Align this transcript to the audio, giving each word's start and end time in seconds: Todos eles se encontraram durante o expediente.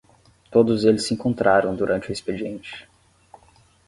Todos 0.49 0.83
eles 0.83 1.03
se 1.05 1.13
encontraram 1.13 1.75
durante 1.75 2.09
o 2.09 2.11
expediente. 2.11 2.89